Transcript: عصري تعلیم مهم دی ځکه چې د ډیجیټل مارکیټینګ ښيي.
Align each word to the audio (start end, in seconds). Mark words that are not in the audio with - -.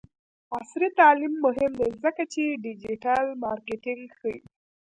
عصري 0.57 0.89
تعلیم 0.99 1.33
مهم 1.45 1.71
دی 1.79 1.89
ځکه 2.03 2.23
چې 2.33 2.41
د 2.49 2.53
ډیجیټل 2.63 3.25
مارکیټینګ 3.43 4.03
ښيي. 4.19 4.37